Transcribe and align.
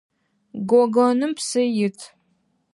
Гогоным 0.69 1.31
псы 1.37 1.61
ит. 1.85 1.97